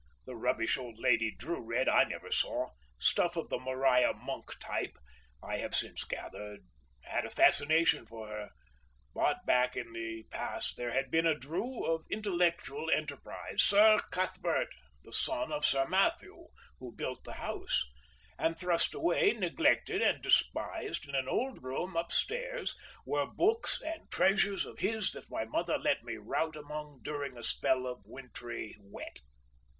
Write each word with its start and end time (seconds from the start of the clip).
The 0.25 0.35
rubbish 0.35 0.77
old 0.79 0.97
Lady 0.97 1.29
Drew 1.29 1.61
read 1.61 1.87
I 1.87 2.05
never 2.05 2.31
saw; 2.31 2.71
stuff 2.97 3.35
of 3.37 3.49
the 3.49 3.59
Maria 3.59 4.13
Monk 4.15 4.51
type, 4.59 4.97
I 5.43 5.57
have 5.57 5.75
since 5.75 6.05
gathered, 6.05 6.61
had 7.03 7.23
a 7.23 7.29
fascination 7.29 8.07
for 8.07 8.27
her; 8.27 8.49
but 9.13 9.45
back 9.45 9.77
in 9.77 9.93
the 9.93 10.23
past 10.31 10.75
there 10.75 10.89
had 10.89 11.11
been 11.11 11.27
a 11.27 11.37
Drew 11.37 11.85
of 11.85 12.07
intellectual 12.09 12.89
enterprise, 12.89 13.61
Sir 13.61 13.99
Cuthbert, 14.09 14.69
the 15.03 15.13
son 15.13 15.51
of 15.51 15.63
Sir 15.63 15.85
Matthew 15.85 16.47
who 16.79 16.91
built 16.95 17.23
the 17.23 17.33
house; 17.33 17.85
and 18.39 18.57
thrust 18.57 18.95
away, 18.95 19.33
neglected 19.33 20.01
and 20.01 20.19
despised, 20.23 21.07
in 21.07 21.13
an 21.13 21.27
old 21.29 21.61
room 21.63 21.95
upstairs, 21.95 22.75
were 23.05 23.27
books 23.27 23.79
and 23.85 24.09
treasures 24.09 24.65
of 24.65 24.79
his 24.79 25.11
that 25.11 25.29
my 25.29 25.45
mother 25.45 25.77
let 25.77 26.03
me 26.03 26.15
rout 26.17 26.55
among 26.55 27.01
during 27.03 27.37
a 27.37 27.43
spell 27.43 27.85
of 27.85 28.01
wintry 28.07 28.75
wet. 28.79 29.19